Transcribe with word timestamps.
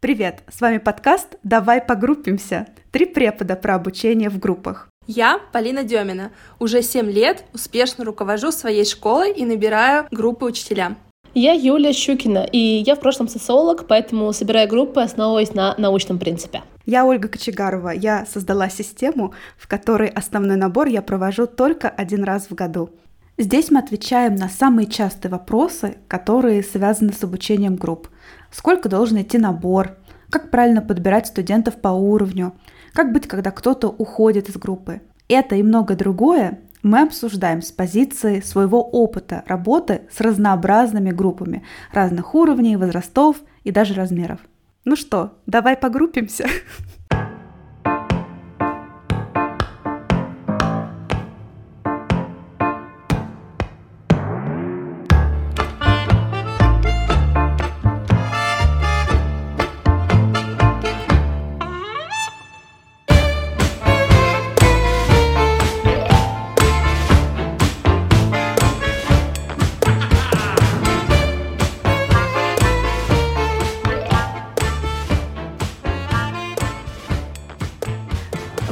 Привет, 0.00 0.44
с 0.50 0.62
вами 0.62 0.78
подкаст 0.78 1.36
«Давай 1.42 1.82
погруппимся». 1.82 2.66
Три 2.90 3.04
препода 3.04 3.54
про 3.54 3.74
обучение 3.74 4.30
в 4.30 4.38
группах. 4.38 4.88
Я 5.06 5.38
Полина 5.52 5.82
Демина. 5.82 6.30
Уже 6.58 6.80
7 6.80 7.10
лет 7.10 7.44
успешно 7.52 8.06
руковожу 8.06 8.50
своей 8.50 8.86
школой 8.86 9.30
и 9.30 9.44
набираю 9.44 10.06
группы 10.10 10.46
учителя. 10.46 10.96
Я 11.34 11.52
Юлия 11.52 11.92
Щукина, 11.92 12.48
и 12.50 12.58
я 12.58 12.96
в 12.96 13.00
прошлом 13.00 13.28
социолог, 13.28 13.86
поэтому 13.86 14.32
собираю 14.32 14.70
группы, 14.70 15.02
основываясь 15.02 15.52
на 15.52 15.74
научном 15.76 16.18
принципе. 16.18 16.62
Я 16.86 17.04
Ольга 17.04 17.28
Кочегарова. 17.28 17.90
Я 17.90 18.24
создала 18.24 18.70
систему, 18.70 19.34
в 19.58 19.68
которой 19.68 20.08
основной 20.08 20.56
набор 20.56 20.86
я 20.86 21.02
провожу 21.02 21.46
только 21.46 21.90
один 21.90 22.24
раз 22.24 22.46
в 22.48 22.54
году. 22.54 22.88
Здесь 23.36 23.70
мы 23.70 23.80
отвечаем 23.80 24.34
на 24.34 24.48
самые 24.48 24.86
частые 24.86 25.30
вопросы, 25.30 25.98
которые 26.08 26.62
связаны 26.62 27.12
с 27.12 27.22
обучением 27.22 27.76
групп– 27.76 28.08
сколько 28.50 28.88
должен 28.88 29.20
идти 29.20 29.38
набор, 29.38 29.96
как 30.30 30.50
правильно 30.50 30.82
подбирать 30.82 31.26
студентов 31.26 31.76
по 31.76 31.88
уровню, 31.88 32.54
как 32.92 33.12
быть, 33.12 33.26
когда 33.26 33.50
кто-то 33.50 33.88
уходит 33.88 34.48
из 34.48 34.56
группы. 34.56 35.00
Это 35.28 35.56
и 35.56 35.62
многое 35.62 35.96
другое 35.96 36.60
мы 36.82 37.02
обсуждаем 37.02 37.62
с 37.62 37.70
позиции 37.70 38.40
своего 38.40 38.82
опыта 38.82 39.44
работы 39.46 40.02
с 40.10 40.20
разнообразными 40.20 41.10
группами 41.10 41.62
разных 41.92 42.34
уровней, 42.34 42.76
возрастов 42.76 43.36
и 43.64 43.70
даже 43.70 43.94
размеров. 43.94 44.40
Ну 44.84 44.96
что, 44.96 45.38
давай 45.46 45.76
погруппимся? 45.76 46.46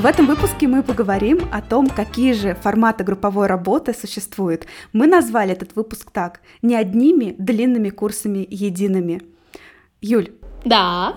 этом 0.09 0.27
выпуске 0.27 0.67
мы 0.67 0.83
поговорим 0.83 1.41
о 1.53 1.61
том, 1.61 1.87
какие 1.87 2.33
же 2.33 2.55
форматы 2.55 3.05
групповой 3.05 3.47
работы 3.47 3.93
существуют. 3.93 4.67
Мы 4.95 5.07
назвали 5.07 5.53
этот 5.53 5.77
выпуск 5.77 6.11
так– 6.11 6.41
не 6.63 6.75
одними 6.77 7.35
длинными 7.39 7.91
курсами 7.91 8.47
едиными. 8.49 9.21
Юль. 10.01 10.31
Да. 10.65 11.17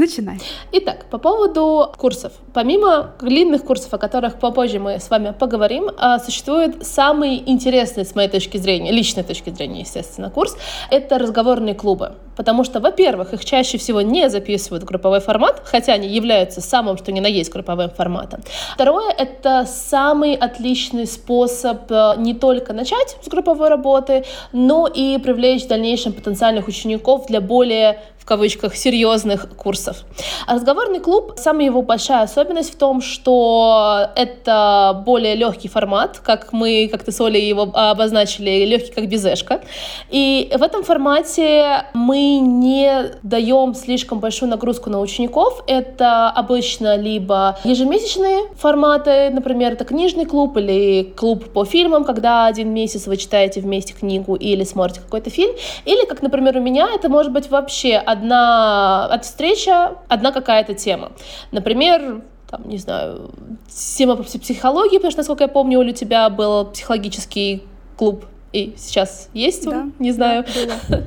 Начинай. 0.00 0.38
Итак, 0.72 1.04
по 1.10 1.18
поводу 1.18 1.92
курсов. 1.98 2.32
Помимо 2.54 3.10
длинных 3.20 3.64
курсов, 3.64 3.92
о 3.92 3.98
которых 3.98 4.38
попозже 4.38 4.78
мы 4.78 4.98
с 4.98 5.10
вами 5.10 5.34
поговорим, 5.38 5.90
а, 5.98 6.18
существует 6.18 6.86
самый 6.86 7.42
интересный, 7.44 8.06
с 8.06 8.14
моей 8.14 8.30
точки 8.30 8.56
зрения, 8.56 8.92
личной 8.92 9.24
точки 9.24 9.50
зрения, 9.50 9.80
естественно, 9.80 10.30
курс. 10.30 10.56
Это 10.90 11.18
разговорные 11.18 11.74
клубы. 11.74 12.12
Потому 12.34 12.64
что, 12.64 12.80
во-первых, 12.80 13.34
их 13.34 13.44
чаще 13.44 13.76
всего 13.76 14.00
не 14.00 14.30
записывают 14.30 14.84
в 14.84 14.86
групповой 14.86 15.20
формат, 15.20 15.60
хотя 15.66 15.92
они 15.92 16.08
являются 16.08 16.62
самым, 16.62 16.96
что 16.96 17.12
ни 17.12 17.20
на 17.20 17.26
есть, 17.26 17.52
групповым 17.52 17.90
форматом. 17.90 18.40
Второе— 18.72 19.12
это 19.18 19.66
самый 19.66 20.34
отличный 20.34 21.06
способ 21.06 21.92
э, 21.92 22.14
не 22.16 22.32
только 22.32 22.72
начать 22.72 23.18
с 23.22 23.28
групповой 23.28 23.68
работы, 23.68 24.24
но 24.52 24.86
и 24.86 25.18
привлечь 25.18 25.64
в 25.64 25.68
дальнейшем 25.68 26.14
потенциальных 26.14 26.68
учеников 26.68 27.26
для 27.26 27.42
более 27.42 28.00
кавычках, 28.30 28.76
серьезных 28.76 29.48
курсов. 29.56 30.04
Разговорный 30.46 31.00
клуб, 31.00 31.32
самая 31.36 31.64
его 31.64 31.82
большая 31.82 32.22
особенность 32.22 32.72
в 32.72 32.76
том, 32.76 33.02
что 33.02 34.06
это 34.14 35.02
более 35.04 35.34
легкий 35.34 35.66
формат, 35.66 36.20
как 36.20 36.52
мы 36.52 36.88
как-то 36.92 37.10
с 37.10 37.20
Олей 37.20 37.48
его 37.48 37.62
обозначили, 37.74 38.64
легкий 38.66 38.92
как 38.92 39.08
безешка. 39.08 39.62
И 40.10 40.48
в 40.56 40.62
этом 40.62 40.84
формате 40.84 41.86
мы 41.92 42.38
не 42.38 43.10
даем 43.24 43.74
слишком 43.74 44.20
большую 44.20 44.48
нагрузку 44.48 44.90
на 44.90 45.00
учеников. 45.00 45.64
Это 45.66 46.30
обычно 46.30 46.96
либо 46.96 47.58
ежемесячные 47.64 48.42
форматы, 48.54 49.30
например, 49.30 49.72
это 49.72 49.84
книжный 49.84 50.24
клуб 50.24 50.56
или 50.56 51.02
клуб 51.16 51.46
по 51.52 51.64
фильмам, 51.64 52.04
когда 52.04 52.46
один 52.46 52.72
месяц 52.72 53.08
вы 53.08 53.16
читаете 53.16 53.60
вместе 53.60 53.92
книгу 53.92 54.36
или 54.36 54.62
смотрите 54.62 55.00
какой-то 55.00 55.30
фильм, 55.30 55.50
или, 55.84 56.06
как, 56.06 56.22
например, 56.22 56.56
у 56.58 56.60
меня, 56.60 56.90
это 56.94 57.08
может 57.08 57.32
быть 57.32 57.50
вообще 57.50 57.96
одна 57.96 58.19
от 58.28 59.24
встреча, 59.24 59.96
одна 60.08 60.32
какая-то 60.32 60.74
тема. 60.74 61.12
Например, 61.52 62.22
там, 62.50 62.68
не 62.68 62.78
знаю, 62.78 63.30
тема 63.68 64.16
по 64.16 64.22
психологии, 64.22 64.96
потому 64.96 65.10
что, 65.10 65.20
насколько 65.20 65.44
я 65.44 65.48
помню, 65.48 65.78
у 65.78 65.92
тебя 65.92 66.28
был 66.30 66.66
психологический 66.66 67.62
клуб, 67.96 68.24
и 68.52 68.74
сейчас 68.76 69.28
есть 69.32 69.66
он, 69.66 69.72
да, 69.72 69.92
не 69.98 70.12
знаю. 70.12 70.44
Да, 70.54 70.96
было. 70.96 71.04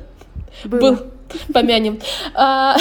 Было. 0.64 0.80
Был 0.80 0.98
помянем. 1.52 2.00
А, 2.34 2.76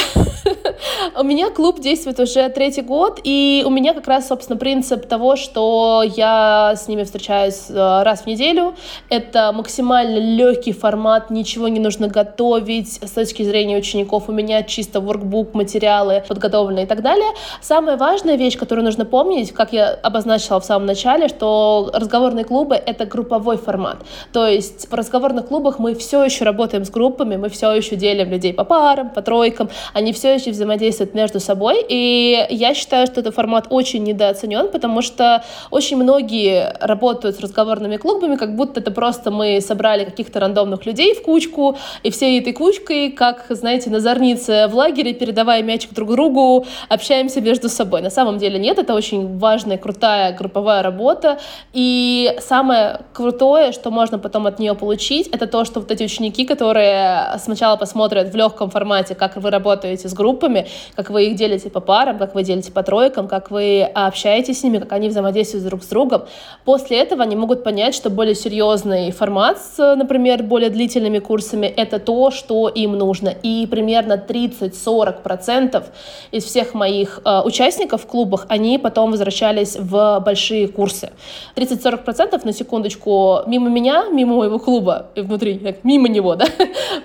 у 1.20 1.24
меня 1.24 1.50
клуб 1.50 1.80
действует 1.80 2.20
уже 2.20 2.50
третий 2.50 2.81
год, 2.81 3.20
и 3.24 3.64
у 3.66 3.70
меня 3.70 3.94
как 3.94 4.08
раз, 4.08 4.28
собственно, 4.28 4.58
принцип 4.58 5.08
того, 5.08 5.36
что 5.36 6.04
я 6.16 6.74
с 6.76 6.88
ними 6.88 7.04
встречаюсь 7.04 7.66
э, 7.70 8.04
раз 8.04 8.22
в 8.22 8.28
неделю. 8.28 8.76
Это 9.09 9.52
максимально 9.54 10.18
легкий 10.18 10.74
формат, 10.74 11.30
ничего 11.30 11.68
не 11.68 11.80
нужно 11.80 12.08
готовить 12.08 13.00
с 13.04 13.12
точки 13.12 13.44
зрения 13.44 13.78
учеников. 13.78 14.30
У 14.30 14.31
меня 14.31 14.64
чисто 14.64 15.00
workbook, 15.00 15.50
материалы 15.54 16.24
подготовлены 16.28 16.84
и 16.84 16.86
так 16.86 17.02
далее. 17.02 17.30
Самая 17.62 17.98
важная 17.98 18.36
вещь, 18.36 18.58
которую 18.58 18.86
нужно 18.86 19.06
помнить, 19.06 19.52
как 19.52 19.74
я 19.74 19.92
обозначила 19.92 20.60
в 20.60 20.66
самом 20.66 20.86
начале, 20.86 21.28
что 21.28 21.92
разговорные 21.94 22.46
клубы— 22.46 22.75
это 22.86 23.06
групповой 23.06 23.58
формат. 23.58 23.98
То 24.31 24.48
есть 24.48 24.90
в 24.90 24.94
разговорных 24.94 25.48
клубах 25.48 25.80
мы 25.80 25.96
все 25.96 26.24
еще 26.24 26.46
работаем 26.46 26.86
с 26.86 26.90
группами, 26.90 27.38
мы 27.38 27.50
все 27.50 27.72
еще 27.72 27.96
делим 27.96 28.30
людей 28.30 28.43
по 28.52 28.64
парам, 28.64 29.09
по 29.09 29.22
тройкам, 29.22 29.70
они 29.94 30.12
все 30.12 30.34
еще 30.34 30.52
взаимодействуют 30.52 31.14
между 31.14 31.40
собой, 31.40 31.86
и 31.88 32.46
я 32.50 32.74
считаю, 32.74 33.08
что 33.08 33.22
этот 33.22 33.36
формат 33.36 33.68
очень 33.70 34.04
недооценен, 34.04 34.70
потому 34.70 35.02
что 35.02 35.44
очень 35.72 35.98
многие 35.98 36.76
работают 36.80 37.38
с 37.38 37.40
разговорными 37.40 37.98
клубами, 37.98 38.36
как 38.36 38.56
будто 38.56 38.80
это 38.80 38.92
просто 38.92 39.31
мы 39.31 39.62
собрали 39.62 40.04
каких-то 40.04 40.40
рандомных 40.40 40.86
людей 40.86 41.14
в 41.14 41.22
кучку, 41.22 41.78
и 42.04 42.12
всей 42.12 42.40
этой 42.40 42.54
кучкой, 42.54 43.12
как, 43.12 43.46
знаете, 43.50 43.90
на 43.90 44.00
зорнице 44.00 44.68
в 44.68 44.75
лагере, 44.75 45.14
передавая 45.14 45.62
мячик 45.64 45.94
друг 45.94 46.12
другу, 46.12 46.66
общаемся 46.90 47.42
между 47.42 47.70
собой. 47.70 48.02
На 48.02 48.10
самом 48.10 48.38
деле 48.38 48.60
нет, 48.60 48.80
это 48.80 48.94
очень 48.94 49.38
важная, 49.38 49.78
крутая 49.78 50.36
групповая 50.36 50.81
работа, 50.84 51.40
и 51.74 52.36
самое 52.40 53.02
крутое, 53.14 53.72
что 53.72 53.92
можно 53.92 54.20
потом 54.20 54.48
от 54.48 54.60
нее 54.60 54.75
получить, 54.75 55.28
это 55.28 55.48
то, 55.48 55.66
что 55.66 55.80
вот 55.80 55.92
эти 55.92 56.04
ученики, 56.04 56.46
которые 56.46 57.38
сначала 57.40 57.78
посмотрят 57.78 58.22
в 58.23 58.35
легком 58.35 58.69
формате, 58.69 59.16
как 59.16 59.35
вы 59.38 59.50
работаете 59.50 60.07
с 60.07 60.13
группами, 60.13 60.67
как 60.95 61.09
вы 61.09 61.25
их 61.25 61.35
делите 61.35 61.69
по 61.69 61.79
парам, 61.79 62.17
как 62.17 62.35
вы 62.35 62.44
делите 62.44 62.72
по 62.72 62.84
тройкам, 62.84 63.28
как 63.28 63.51
вы 63.51 63.84
общаетесь 63.84 64.59
с 64.59 64.63
ними, 64.63 64.79
как 64.79 64.91
они 64.91 65.09
взаимодействуют 65.09 65.66
друг 65.66 65.84
с 65.84 65.88
другом. 65.88 66.23
После 66.66 67.00
этого 67.00 67.23
они 67.23 67.35
могут 67.35 67.63
понять, 67.63 67.95
что 67.95 68.09
более 68.09 68.35
серьезный 68.35 69.12
формат 69.12 69.57
например, 69.78 70.44
более 70.44 70.69
длительными 70.69 71.19
курсами— 71.19 71.66
это 71.78 72.00
то, 72.00 72.31
что 72.31 72.69
им 72.69 72.94
нужно. 72.94 73.29
И 73.29 73.67
примерно 73.69 74.13
30-40% 74.13 75.83
из 76.31 76.44
всех 76.44 76.73
моих 76.73 77.19
э, 77.25 77.41
участников 77.44 78.03
в 78.03 78.07
клубах, 78.07 78.45
они 78.50 78.78
потом 78.78 79.12
возвращались 79.12 79.75
в 79.78 80.19
большие 80.19 80.67
курсы. 80.67 81.12
30-40% 81.56 82.41
на 82.44 82.53
секундочку 82.53 83.39
мимо 83.47 83.69
меня, 83.69 84.06
мимо 84.12 84.35
моего 84.35 84.59
клуба, 84.59 85.07
внутри, 85.16 85.75
мимо 85.83 86.07
него, 86.07 86.35
да, 86.44 86.45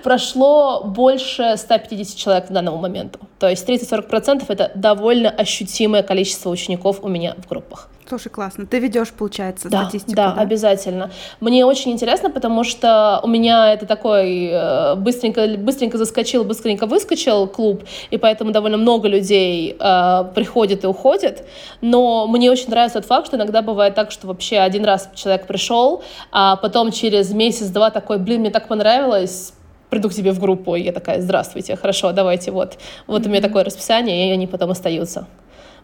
прошло 0.03 0.83
больше 0.83 1.08
больше 1.09 1.55
150 1.57 2.17
человек 2.17 2.47
к 2.47 2.51
данному 2.51 2.77
моменту. 2.77 3.19
То 3.39 3.49
есть 3.49 3.67
30-40% 3.67 4.45
это 4.47 4.71
довольно 4.75 5.29
ощутимое 5.29 6.03
количество 6.03 6.49
учеников 6.51 6.99
у 7.01 7.07
меня 7.07 7.35
в 7.37 7.47
группах. 7.49 7.89
Слушай, 8.07 8.29
классно. 8.29 8.65
Ты 8.65 8.79
ведешь, 8.79 9.11
получается, 9.11 9.69
да, 9.69 9.83
статистику, 9.83 10.15
да? 10.15 10.31
Да, 10.31 10.41
обязательно. 10.41 11.11
Мне 11.39 11.63
очень 11.63 11.91
интересно, 11.91 12.31
потому 12.31 12.63
что 12.63 13.19
у 13.23 13.27
меня 13.27 13.71
это 13.71 13.85
такой 13.85 14.49
э, 14.51 14.95
быстренько, 14.95 15.47
быстренько 15.57 15.97
заскочил, 15.99 16.43
быстренько 16.43 16.87
выскочил 16.87 17.47
клуб, 17.47 17.83
и 18.09 18.17
поэтому 18.17 18.51
довольно 18.51 18.77
много 18.77 19.07
людей 19.07 19.77
э, 19.79 20.23
приходит 20.33 20.83
и 20.83 20.87
уходит. 20.87 21.43
Но 21.81 22.25
мне 22.25 22.49
очень 22.49 22.69
нравится 22.69 22.99
тот 22.99 23.07
факт, 23.07 23.27
что 23.27 23.37
иногда 23.37 23.61
бывает 23.61 23.93
так, 23.93 24.09
что 24.11 24.25
вообще 24.25 24.57
один 24.57 24.85
раз 24.85 25.09
человек 25.13 25.45
пришел, 25.45 26.01
а 26.31 26.55
потом 26.55 26.91
через 26.91 27.31
месяц-два 27.31 27.91
такой, 27.91 28.17
блин, 28.17 28.41
мне 28.41 28.49
так 28.49 28.67
понравилось, 28.67 29.53
приду 29.89 30.09
к 30.09 30.13
тебе 30.13 30.31
в 30.31 30.39
группу, 30.39 30.75
и 30.75 30.81
я 30.81 30.91
такая, 30.91 31.21
здравствуйте, 31.21 31.75
хорошо, 31.75 32.11
давайте, 32.11 32.51
вот, 32.51 32.77
вот 33.07 33.25
у 33.25 33.29
меня 33.29 33.41
такое 33.41 33.63
расписание, 33.63 34.29
и 34.29 34.31
они 34.31 34.47
потом 34.47 34.71
остаются. 34.71 35.27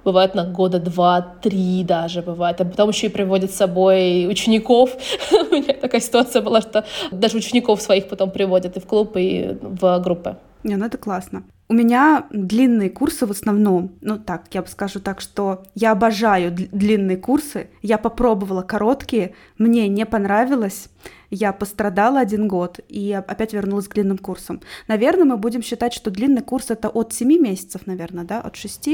Бывает 0.03 0.35
на 0.35 0.43
года 0.45 0.79
два-три 0.79 1.83
даже 1.83 2.21
бывает. 2.21 2.61
А 2.61 2.65
потом 2.65 2.89
еще 2.89 3.07
и 3.07 3.09
приводят 3.09 3.49
с 3.49 3.55
собой 3.55 4.27
учеников. 4.29 4.91
У 5.31 5.55
меня 5.55 5.73
такая 5.73 5.99
ситуация 5.99 6.43
была, 6.43 6.61
что 6.61 6.85
даже 7.09 7.37
учеников 7.37 7.81
своих 7.81 8.07
потом 8.07 8.29
приводят 8.29 8.77
и 8.77 8.79
в 8.79 8.85
клуб, 8.85 9.17
и 9.17 9.57
в 9.61 9.99
группы. 10.01 10.37
Не, 10.65 10.77
ну 10.77 10.85
это 10.85 10.97
классно. 10.97 11.43
У 11.69 11.75
меня 11.75 12.25
длинные 12.31 12.89
курсы 12.89 13.27
в 13.27 13.31
основном, 13.31 13.91
ну 14.01 14.17
так, 14.17 14.45
я 14.51 14.63
бы 14.63 14.67
скажу 14.67 14.99
так, 14.99 15.21
что 15.21 15.63
я 15.75 15.91
обожаю 15.91 16.51
длинные 16.51 17.17
курсы, 17.17 17.69
я 17.83 17.99
попробовала 17.99 18.63
короткие, 18.63 19.35
мне 19.59 19.87
не 19.87 20.07
понравилось, 20.07 20.89
я 21.29 21.53
пострадала 21.53 22.19
один 22.19 22.47
год 22.47 22.79
и 22.89 23.11
опять 23.13 23.53
вернулась 23.53 23.87
к 23.87 23.93
длинным 23.93 24.17
курсам. 24.17 24.59
Наверное, 24.87 25.25
мы 25.25 25.37
будем 25.37 25.61
считать, 25.61 25.93
что 25.93 26.09
длинный 26.09 26.41
курс 26.41 26.71
это 26.71 26.89
от 26.89 27.13
7 27.13 27.27
месяцев, 27.39 27.85
наверное, 27.85 28.23
да, 28.23 28.41
от 28.41 28.55
6? 28.55 28.89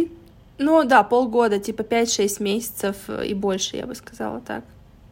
Ну 0.57 0.83
да, 0.83 1.03
полгода, 1.03 1.57
типа 1.57 1.83
5-6 1.83 2.43
месяцев 2.43 2.95
и 3.09 3.33
больше, 3.33 3.77
я 3.77 3.87
бы 3.87 3.95
сказала 3.95 4.41
так. 4.41 4.65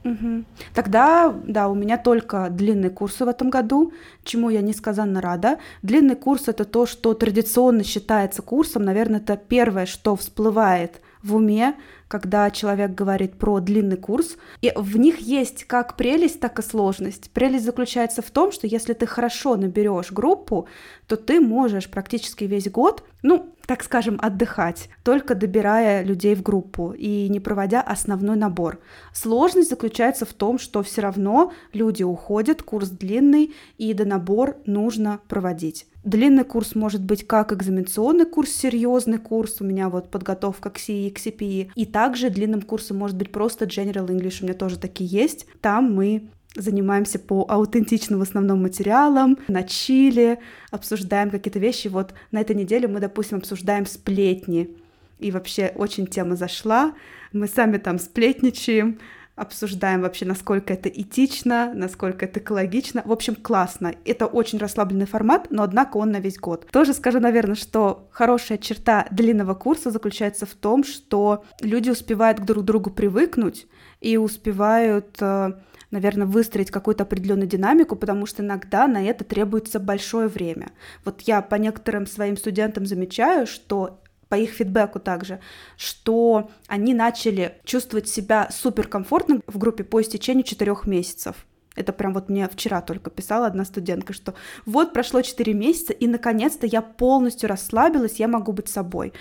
Угу. 0.03 0.45
Тогда, 0.73 1.33
да, 1.45 1.67
у 1.67 1.75
меня 1.75 1.97
только 1.97 2.49
длинные 2.49 2.89
курсы 2.89 3.25
в 3.25 3.27
этом 3.27 3.49
году, 3.49 3.93
чему 4.23 4.49
я 4.49 4.61
несказанно 4.61 5.21
рада. 5.21 5.59
Длинный 5.81 6.15
курс 6.15 6.47
это 6.47 6.65
то, 6.65 6.85
что 6.85 7.13
традиционно 7.13 7.83
считается 7.83 8.41
курсом. 8.41 8.83
Наверное, 8.83 9.19
это 9.19 9.35
первое, 9.35 9.85
что 9.85 10.15
всплывает 10.15 11.01
в 11.21 11.35
уме, 11.35 11.75
когда 12.07 12.49
человек 12.49 12.91
говорит 12.91 13.37
про 13.37 13.59
длинный 13.59 13.97
курс. 13.97 14.37
И 14.61 14.71
в 14.75 14.97
них 14.97 15.19
есть 15.19 15.65
как 15.65 15.97
прелесть, 15.97 16.39
так 16.39 16.59
и 16.59 16.61
сложность. 16.61 17.29
Прелесть 17.31 17.65
заключается 17.65 18.21
в 18.21 18.31
том, 18.31 18.51
что 18.51 18.67
если 18.67 18.93
ты 18.93 19.05
хорошо 19.05 19.57
наберешь 19.57 20.11
группу, 20.11 20.67
то 21.07 21.17
ты 21.17 21.39
можешь 21.41 21.89
практически 21.89 22.45
весь 22.45 22.69
год, 22.69 23.03
ну, 23.21 23.53
так 23.69 23.83
скажем, 23.83 24.17
отдыхать, 24.19 24.89
только 25.03 25.35
добирая 25.35 26.03
людей 26.03 26.33
в 26.33 26.41
группу 26.41 26.91
и 26.91 27.29
не 27.29 27.39
проводя 27.39 27.81
основной 27.81 28.35
набор. 28.35 28.79
Сложность 29.13 29.69
заключается 29.69 30.25
в 30.25 30.33
том, 30.33 30.57
что 30.57 30.81
все 30.81 31.01
равно 31.01 31.53
люди 31.71 32.01
уходят, 32.01 32.63
курс 32.63 32.89
длинный, 32.89 33.53
и 33.77 33.93
донабор 33.93 34.57
нужно 34.65 35.19
проводить. 35.27 35.85
Длинный 36.03 36.45
курс 36.45 36.73
может 36.73 37.03
быть 37.03 37.27
как 37.27 37.53
экзаменационный 37.53 38.25
курс, 38.25 38.49
серьезный 38.49 39.19
курс, 39.19 39.57
у 39.61 39.65
меня 39.65 39.89
вот 39.89 40.09
подготовка 40.09 40.71
к 40.71 40.77
CE, 40.77 41.11
к 41.11 41.19
CPE, 41.19 41.69
и 41.75 41.85
также 41.85 42.31
длинным 42.31 42.63
курсом 42.63 42.97
может 42.97 43.17
быть 43.17 43.31
просто 43.31 43.65
General 43.65 44.07
English, 44.07 44.41
у 44.41 44.45
меня 44.45 44.55
тоже 44.55 44.79
такие 44.79 45.07
есть. 45.07 45.45
Там 45.61 45.93
мы 45.93 46.31
занимаемся 46.55 47.19
по 47.19 47.45
аутентичным 47.47 48.19
в 48.19 48.23
основном 48.23 48.61
материалам, 48.61 49.37
на 49.47 49.63
чили, 49.63 50.39
обсуждаем 50.71 51.29
какие-то 51.29 51.59
вещи. 51.59 51.87
Вот 51.87 52.13
на 52.31 52.41
этой 52.41 52.55
неделе 52.55 52.87
мы, 52.87 52.99
допустим, 52.99 53.37
обсуждаем 53.37 53.85
сплетни. 53.85 54.75
И 55.19 55.31
вообще 55.31 55.71
очень 55.75 56.07
тема 56.07 56.35
зашла. 56.35 56.93
Мы 57.33 57.47
сами 57.47 57.77
там 57.77 57.99
сплетничаем, 57.99 58.99
обсуждаем 59.35 60.01
вообще, 60.01 60.25
насколько 60.25 60.73
это 60.73 60.89
этично, 60.89 61.71
насколько 61.73 62.25
это 62.25 62.39
экологично. 62.39 63.03
В 63.05 63.11
общем, 63.11 63.35
классно. 63.35 63.93
Это 64.05 64.25
очень 64.25 64.59
расслабленный 64.59 65.05
формат, 65.05 65.47
но 65.49 65.63
однако 65.63 65.97
он 65.97 66.11
на 66.11 66.19
весь 66.19 66.37
год. 66.37 66.67
Тоже 66.71 66.93
скажу, 66.93 67.19
наверное, 67.19 67.55
что 67.55 68.07
хорошая 68.11 68.57
черта 68.57 69.07
длинного 69.11 69.55
курса 69.55 69.91
заключается 69.91 70.45
в 70.45 70.53
том, 70.53 70.83
что 70.83 71.43
люди 71.61 71.89
успевают 71.89 72.39
к 72.39 72.45
друг 72.45 72.65
другу 72.65 72.89
привыкнуть 72.89 73.67
и 74.01 74.17
успевают 74.17 75.17
э, 75.21 75.53
наверное, 75.91 76.27
выстроить 76.27 76.71
какую-то 76.71 77.03
определенную 77.03 77.47
динамику, 77.47 77.95
потому 77.95 78.25
что 78.25 78.43
иногда 78.43 78.87
на 78.87 79.03
это 79.03 79.23
требуется 79.23 79.79
большое 79.79 80.27
время. 80.27 80.71
Вот 81.05 81.21
я 81.21 81.41
по 81.41 81.55
некоторым 81.55 82.05
своим 82.05 82.37
студентам 82.37 82.85
замечаю, 82.85 83.47
что 83.47 83.99
по 84.29 84.35
их 84.35 84.51
фидбэку 84.51 84.99
также, 84.99 85.39
что 85.75 86.51
они 86.67 86.93
начали 86.93 87.59
чувствовать 87.65 88.07
себя 88.07 88.49
суперкомфортно 88.51 89.41
в 89.47 89.57
группе 89.57 89.83
по 89.83 90.01
истечению 90.01 90.43
четырех 90.43 90.85
месяцев. 90.85 91.45
Это 91.75 91.93
прям 91.93 92.13
вот 92.13 92.29
мне 92.29 92.47
вчера 92.47 92.81
только 92.81 93.09
писала 93.09 93.47
одна 93.47 93.65
студентка, 93.65 94.13
что 94.13 94.33
вот 94.65 94.93
прошло 94.93 95.21
4 95.21 95.53
месяца, 95.53 95.93
и 95.93 96.07
наконец-то 96.07 96.67
я 96.67 96.81
полностью 96.81 97.49
расслабилась, 97.49 98.19
я 98.19 98.27
могу 98.27 98.51
быть 98.51 98.67
собой. 98.67 99.13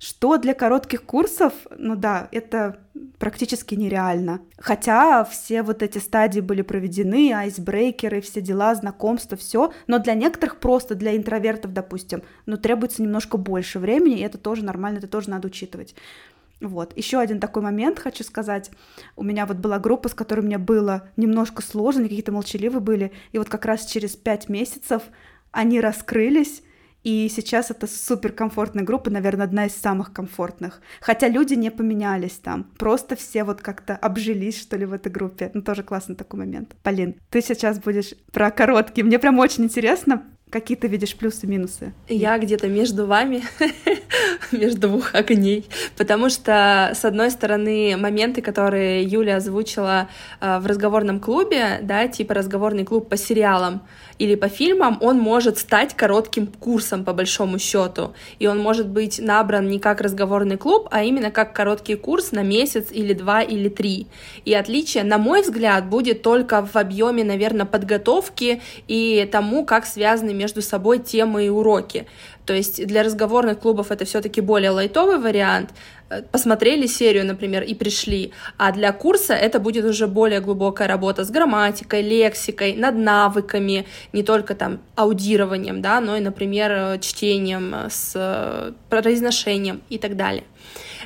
Что 0.00 0.38
для 0.38 0.54
коротких 0.54 1.02
курсов, 1.02 1.52
ну 1.76 1.94
да, 1.94 2.28
это 2.32 2.78
практически 3.18 3.74
нереально. 3.74 4.40
Хотя 4.56 5.24
все 5.24 5.62
вот 5.62 5.82
эти 5.82 5.98
стадии 5.98 6.40
были 6.40 6.62
проведены, 6.62 7.32
айсбрейкеры, 7.34 8.22
все 8.22 8.40
дела, 8.40 8.74
знакомства, 8.74 9.36
все, 9.36 9.74
но 9.86 9.98
для 9.98 10.14
некоторых 10.14 10.58
просто, 10.58 10.94
для 10.94 11.14
интровертов, 11.14 11.74
допустим, 11.74 12.22
ну, 12.46 12.56
требуется 12.56 13.02
немножко 13.02 13.36
больше 13.36 13.78
времени, 13.78 14.20
и 14.20 14.22
это 14.22 14.38
тоже 14.38 14.64
нормально, 14.64 14.98
это 14.98 15.06
тоже 15.06 15.28
надо 15.28 15.48
учитывать. 15.48 15.94
Вот. 16.62 16.96
Еще 16.96 17.18
один 17.18 17.38
такой 17.38 17.62
момент 17.62 17.98
хочу 17.98 18.24
сказать. 18.24 18.70
У 19.16 19.22
меня 19.22 19.44
вот 19.44 19.58
была 19.58 19.78
группа, 19.78 20.08
с 20.08 20.14
которой 20.14 20.40
мне 20.40 20.56
было 20.56 21.10
немножко 21.18 21.60
сложно, 21.60 22.04
какие-то 22.04 22.32
молчаливые 22.32 22.80
были. 22.80 23.12
И 23.32 23.38
вот 23.38 23.50
как 23.50 23.66
раз 23.66 23.84
через 23.84 24.16
пять 24.16 24.48
месяцев 24.48 25.02
они 25.52 25.78
раскрылись, 25.78 26.62
и 27.02 27.28
сейчас 27.34 27.70
это 27.70 27.86
супер 27.86 28.32
комфортная 28.32 28.84
группа, 28.84 29.10
наверное, 29.10 29.46
одна 29.46 29.66
из 29.66 29.74
самых 29.74 30.12
комфортных. 30.12 30.82
Хотя 31.00 31.28
люди 31.28 31.54
не 31.54 31.70
поменялись 31.70 32.34
там. 32.42 32.64
Просто 32.78 33.16
все 33.16 33.44
вот 33.44 33.62
как-то 33.62 33.96
обжились, 33.96 34.60
что 34.60 34.76
ли, 34.76 34.84
в 34.84 34.92
этой 34.92 35.10
группе. 35.10 35.50
Ну, 35.54 35.62
тоже 35.62 35.82
классный 35.82 36.16
такой 36.16 36.40
момент. 36.40 36.76
Полин, 36.82 37.16
ты 37.30 37.40
сейчас 37.40 37.78
будешь 37.78 38.14
про 38.32 38.50
короткие. 38.50 39.04
Мне 39.04 39.18
прям 39.18 39.38
очень 39.38 39.64
интересно, 39.64 40.24
Какие 40.50 40.76
ты 40.76 40.88
видишь 40.88 41.14
плюсы-минусы? 41.14 41.92
Я 42.08 42.36
где-то 42.36 42.66
между 42.66 43.06
вами, 43.06 43.44
между 44.52 44.88
двух 44.88 45.14
огней, 45.14 45.64
потому 45.96 46.28
что, 46.28 46.90
с 46.92 47.04
одной 47.04 47.30
стороны, 47.30 47.96
моменты, 47.96 48.42
которые 48.42 49.04
Юля 49.04 49.36
озвучила 49.36 50.08
э, 50.40 50.58
в 50.58 50.66
разговорном 50.66 51.20
клубе, 51.20 51.78
да, 51.82 52.08
типа 52.08 52.34
разговорный 52.34 52.84
клуб 52.84 53.08
по 53.08 53.16
сериалам 53.16 53.82
или 54.18 54.34
по 54.34 54.48
фильмам, 54.48 54.98
он 55.00 55.18
может 55.20 55.56
стать 55.56 55.94
коротким 55.94 56.48
курсом, 56.48 57.04
по 57.04 57.12
большому 57.12 57.60
счету, 57.60 58.12
и 58.40 58.48
он 58.48 58.58
может 58.58 58.88
быть 58.88 59.20
набран 59.20 59.68
не 59.68 59.78
как 59.78 60.00
разговорный 60.00 60.56
клуб, 60.56 60.88
а 60.90 61.04
именно 61.04 61.30
как 61.30 61.52
короткий 61.52 61.94
курс 61.94 62.32
на 62.32 62.42
месяц 62.42 62.88
или 62.90 63.14
два 63.14 63.40
или 63.40 63.68
три. 63.68 64.08
И 64.44 64.52
отличие, 64.52 65.04
на 65.04 65.18
мой 65.18 65.42
взгляд, 65.42 65.88
будет 65.88 66.22
только 66.22 66.66
в 66.66 66.74
объеме, 66.74 67.22
наверное, 67.22 67.66
подготовки 67.66 68.60
и 68.88 69.28
тому, 69.30 69.64
как 69.64 69.86
связаны 69.86 70.39
между 70.40 70.62
собой 70.62 70.98
темы 70.98 71.46
и 71.46 71.48
уроки. 71.50 72.06
То 72.46 72.54
есть 72.54 72.86
для 72.86 73.02
разговорных 73.02 73.60
клубов 73.60 73.90
это 73.90 74.04
все-таки 74.04 74.40
более 74.40 74.70
лайтовый 74.70 75.18
вариант. 75.18 75.70
Э, 76.08 76.22
посмотрели 76.22 76.86
серию, 76.86 77.26
например, 77.26 77.62
и 77.62 77.74
пришли. 77.74 78.32
А 78.56 78.72
для 78.72 78.92
курса 78.92 79.34
это 79.34 79.60
будет 79.60 79.84
уже 79.84 80.06
более 80.06 80.40
глубокая 80.40 80.88
работа 80.88 81.24
с 81.24 81.30
грамматикой, 81.30 82.02
лексикой, 82.02 82.74
над 82.74 82.96
навыками, 82.96 83.84
не 84.12 84.22
только 84.22 84.54
там 84.54 84.78
аудированием, 84.96 85.82
да, 85.82 86.00
но 86.00 86.16
и, 86.16 86.20
например, 86.20 86.70
э, 86.72 86.98
чтением, 87.00 87.74
э, 87.74 87.88
с 87.90 88.74
произношением 88.88 89.80
и 89.90 89.98
так 89.98 90.16
далее. 90.16 90.44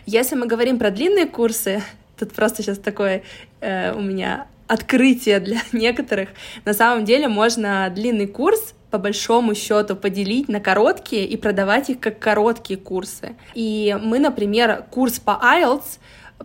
Если 0.06 0.36
мы 0.36 0.46
говорим 0.46 0.78
про 0.78 0.90
длинные 0.90 1.26
курсы, 1.26 1.82
тут 2.18 2.32
просто 2.32 2.62
сейчас 2.62 2.78
такое 2.78 3.22
э, 3.60 3.92
у 3.92 4.00
меня 4.00 4.46
открытие 4.66 5.40
для 5.40 5.60
некоторых. 5.72 6.28
На 6.64 6.74
самом 6.74 7.04
деле 7.04 7.28
можно 7.28 7.90
длинный 7.94 8.26
курс 8.26 8.74
по 8.94 8.98
большому 8.98 9.56
счету 9.56 9.96
поделить 9.96 10.48
на 10.48 10.60
короткие 10.60 11.26
и 11.26 11.36
продавать 11.36 11.90
их 11.90 11.98
как 11.98 12.20
короткие 12.20 12.78
курсы. 12.78 13.34
И 13.52 13.98
мы, 14.00 14.20
например, 14.20 14.84
курс 14.88 15.18
по 15.18 15.32
IELTS 15.32 15.98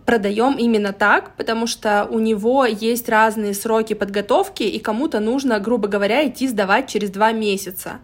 продаем 0.04 0.58
именно 0.58 0.92
так, 0.92 1.36
потому 1.36 1.68
что 1.68 2.08
у 2.10 2.18
него 2.18 2.66
есть 2.66 3.08
разные 3.08 3.54
сроки 3.54 3.94
подготовки, 3.94 4.64
и 4.64 4.80
кому-то 4.80 5.20
нужно, 5.20 5.60
грубо 5.60 5.88
говоря, 5.88 6.28
идти 6.28 6.48
сдавать 6.48 6.88
через 6.88 7.12
два 7.12 7.34
месяца. 7.34 8.00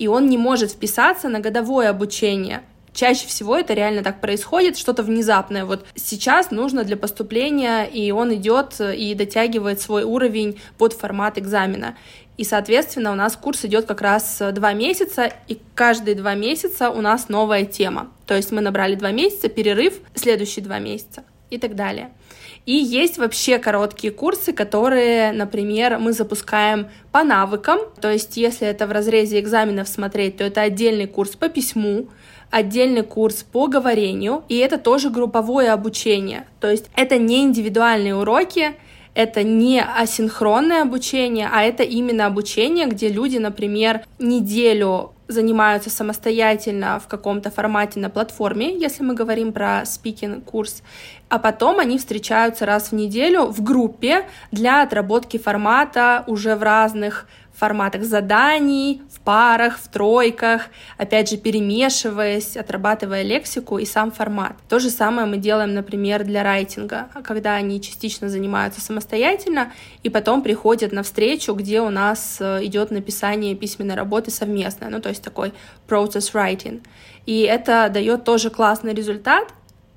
И 0.00 0.08
он 0.08 0.26
не 0.28 0.38
может 0.38 0.72
вписаться 0.72 1.28
на 1.28 1.38
годовое 1.38 1.88
обучение. 1.88 2.62
Чаще 2.94 3.26
всего 3.26 3.56
это 3.56 3.74
реально 3.74 4.04
так 4.04 4.20
происходит, 4.20 4.78
что-то 4.78 5.02
внезапное. 5.02 5.64
Вот 5.64 5.84
сейчас 5.96 6.52
нужно 6.52 6.84
для 6.84 6.96
поступления, 6.96 7.84
и 7.84 8.12
он 8.12 8.32
идет 8.34 8.80
и 8.80 9.14
дотягивает 9.14 9.80
свой 9.80 10.04
уровень 10.04 10.60
под 10.78 10.92
формат 10.92 11.36
экзамена. 11.36 11.96
И, 12.36 12.44
соответственно, 12.44 13.12
у 13.12 13.16
нас 13.16 13.36
курс 13.36 13.64
идет 13.64 13.86
как 13.86 14.00
раз 14.00 14.40
два 14.52 14.72
месяца, 14.72 15.32
и 15.48 15.58
каждые 15.74 16.14
два 16.14 16.34
месяца 16.34 16.90
у 16.90 17.00
нас 17.00 17.28
новая 17.28 17.64
тема. 17.64 18.12
То 18.26 18.34
есть 18.34 18.52
мы 18.52 18.60
набрали 18.60 18.94
два 18.94 19.10
месяца, 19.10 19.48
перерыв, 19.48 19.94
следующие 20.14 20.64
два 20.64 20.78
месяца 20.78 21.24
и 21.50 21.58
так 21.58 21.74
далее. 21.74 22.10
И 22.66 22.72
есть 22.72 23.18
вообще 23.18 23.58
короткие 23.58 24.12
курсы, 24.12 24.52
которые, 24.52 25.32
например, 25.32 25.98
мы 25.98 26.12
запускаем 26.12 26.88
по 27.12 27.22
навыкам. 27.22 27.80
То 28.00 28.10
есть, 28.10 28.36
если 28.36 28.66
это 28.66 28.86
в 28.86 28.92
разрезе 28.92 29.38
экзаменов 29.38 29.86
смотреть, 29.86 30.38
то 30.38 30.44
это 30.44 30.62
отдельный 30.62 31.06
курс 31.06 31.30
по 31.36 31.48
письму, 31.48 32.08
отдельный 32.54 33.02
курс 33.02 33.42
по 33.42 33.66
говорению, 33.66 34.44
и 34.48 34.58
это 34.58 34.78
тоже 34.78 35.10
групповое 35.10 35.72
обучение. 35.72 36.46
То 36.60 36.70
есть 36.70 36.88
это 36.94 37.18
не 37.18 37.42
индивидуальные 37.42 38.14
уроки, 38.14 38.76
это 39.14 39.42
не 39.42 39.82
асинхронное 39.82 40.82
обучение, 40.82 41.48
а 41.52 41.64
это 41.64 41.82
именно 41.82 42.26
обучение, 42.26 42.86
где 42.86 43.08
люди, 43.08 43.38
например, 43.38 44.02
неделю 44.20 45.10
занимаются 45.26 45.90
самостоятельно 45.90 47.00
в 47.00 47.08
каком-то 47.08 47.50
формате 47.50 47.98
на 47.98 48.08
платформе, 48.08 48.78
если 48.78 49.02
мы 49.02 49.14
говорим 49.14 49.52
про 49.52 49.84
спикинг-курс, 49.84 50.82
а 51.28 51.40
потом 51.40 51.80
они 51.80 51.98
встречаются 51.98 52.66
раз 52.66 52.92
в 52.92 52.94
неделю 52.94 53.46
в 53.46 53.64
группе 53.64 54.26
для 54.52 54.82
отработки 54.82 55.38
формата 55.38 56.22
уже 56.28 56.54
в 56.54 56.62
разных 56.62 57.26
форматах 57.58 58.04
заданий, 58.04 59.02
в 59.10 59.20
парах, 59.20 59.78
в 59.78 59.88
тройках, 59.88 60.66
опять 60.98 61.30
же, 61.30 61.36
перемешиваясь, 61.36 62.56
отрабатывая 62.56 63.22
лексику 63.22 63.78
и 63.78 63.84
сам 63.84 64.10
формат. 64.10 64.56
То 64.68 64.78
же 64.78 64.90
самое 64.90 65.26
мы 65.26 65.36
делаем, 65.36 65.74
например, 65.74 66.24
для 66.24 66.42
райтинга, 66.42 67.08
когда 67.22 67.54
они 67.54 67.80
частично 67.80 68.28
занимаются 68.28 68.80
самостоятельно 68.80 69.72
и 70.02 70.10
потом 70.10 70.42
приходят 70.42 70.92
на 70.92 71.02
встречу, 71.02 71.54
где 71.54 71.80
у 71.80 71.90
нас 71.90 72.38
э, 72.40 72.64
идет 72.64 72.90
написание 72.90 73.54
письменной 73.54 73.94
работы 73.94 74.30
совместно, 74.30 74.88
ну, 74.90 75.00
то 75.00 75.08
есть 75.08 75.22
такой 75.22 75.52
process 75.88 76.32
writing. 76.32 76.82
И 77.26 77.40
это 77.42 77.88
дает 77.88 78.24
тоже 78.24 78.50
классный 78.50 78.94
результат, 78.94 79.48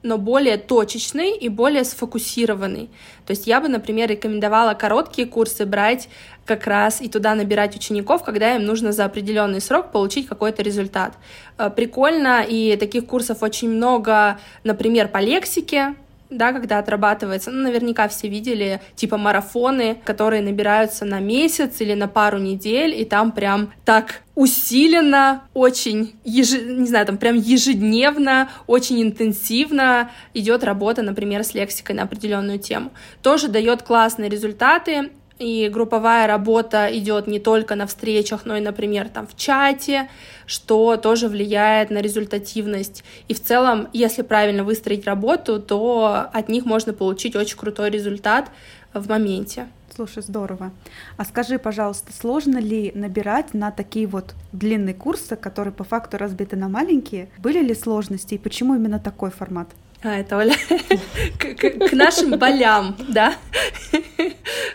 но 0.07 0.17
более 0.17 0.57
точечный 0.57 1.37
и 1.37 1.49
более 1.49 1.83
сфокусированный. 1.83 2.89
То 3.25 3.31
есть 3.31 3.45
я 3.45 3.59
бы, 3.59 3.67
например, 3.67 4.09
рекомендовала 4.09 4.73
короткие 4.73 5.27
курсы 5.27 5.65
брать 5.65 6.07
как 6.45 6.65
раз 6.65 7.01
и 7.01 7.09
туда 7.09 7.35
набирать 7.35 7.75
учеников, 7.75 8.23
когда 8.23 8.55
им 8.55 8.65
нужно 8.65 8.93
за 8.93 9.03
определенный 9.03 9.59
срок 9.59 9.91
получить 9.91 10.27
какой-то 10.27 10.63
результат. 10.63 11.13
Э, 11.57 11.69
прикольно, 11.69 12.43
и 12.47 12.77
таких 12.77 13.05
курсов 13.05 13.43
очень 13.43 13.69
много, 13.69 14.39
например, 14.63 15.09
по 15.09 15.17
лексике, 15.17 15.95
да, 16.29 16.51
когда 16.51 16.79
отрабатывается, 16.79 17.51
ну, 17.51 17.63
наверняка 17.63 18.07
все 18.07 18.27
видели, 18.27 18.81
типа 18.95 19.17
марафоны, 19.17 20.01
которые 20.03 20.41
набираются 20.41 21.05
на 21.05 21.19
месяц 21.19 21.79
или 21.79 21.93
на 21.93 22.07
пару 22.07 22.37
недель, 22.37 22.93
и 22.99 23.05
там 23.05 23.31
прям 23.31 23.73
так 23.85 24.21
усиленно, 24.35 25.43
очень, 25.53 26.15
еж... 26.23 26.51
не 26.51 26.87
знаю, 26.87 27.05
там 27.05 27.17
прям 27.17 27.35
ежедневно, 27.35 28.49
очень 28.67 29.01
интенсивно 29.01 30.11
идет 30.33 30.63
работа, 30.63 31.01
например, 31.01 31.43
с 31.43 31.53
лексикой 31.53 31.95
на 31.95 32.03
определенную 32.03 32.59
тему. 32.59 32.91
Тоже 33.23 33.47
дает 33.47 33.81
классные 33.83 34.29
результаты, 34.29 35.09
и 35.39 35.69
групповая 35.69 36.27
работа 36.27 36.89
идет 36.91 37.27
не 37.27 37.39
только 37.39 37.75
на 37.75 37.85
встречах, 37.85 38.45
но 38.45 38.57
и, 38.57 38.61
например, 38.61 39.09
там 39.09 39.27
в 39.27 39.35
чате, 39.35 40.09
что 40.45 40.97
тоже 40.97 41.27
влияет 41.27 41.89
на 41.89 41.99
результативность. 41.99 43.03
И 43.27 43.33
в 43.33 43.41
целом, 43.41 43.87
если 43.93 44.23
правильно 44.23 44.63
выстроить 44.63 45.05
работу, 45.05 45.59
то 45.59 46.27
от 46.33 46.49
них 46.49 46.65
можно 46.65 46.93
получить 46.93 47.35
очень 47.35 47.57
крутой 47.57 47.89
результат 47.91 48.49
в 48.93 49.07
моменте. 49.09 49.67
Слушай, 49.95 50.21
здорово. 50.21 50.71
А 51.17 51.25
скажи, 51.25 51.57
пожалуйста, 51.57 52.13
сложно 52.13 52.57
ли 52.59 52.91
набирать 52.93 53.53
на 53.53 53.71
такие 53.71 54.05
вот 54.05 54.35
длинные 54.51 54.93
курсы, 54.93 55.35
которые 55.35 55.73
по 55.73 55.83
факту 55.83 56.17
разбиты 56.17 56.55
на 56.55 56.69
маленькие? 56.69 57.29
Были 57.39 57.61
ли 57.61 57.73
сложности 57.73 58.35
и 58.35 58.37
почему 58.37 58.75
именно 58.75 58.99
такой 58.99 59.31
формат? 59.31 59.69
А, 60.03 60.15
это 60.15 60.37
Оля 60.37 60.55
к, 61.39 61.89
к 61.89 61.93
нашим 61.93 62.37
болям, 62.37 62.95
да. 63.07 63.33